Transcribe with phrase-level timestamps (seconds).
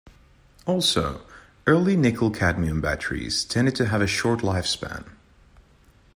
[0.65, 1.21] Also,
[1.67, 5.07] early NiCad batteries tended to have a short lifespan.